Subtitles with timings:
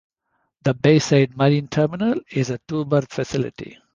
[0.63, 3.77] The Bayside Marine Terminal is a two berth facility.